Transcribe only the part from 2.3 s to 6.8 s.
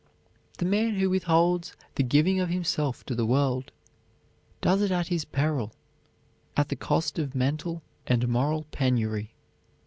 of himself to the world, does it at his peril, at the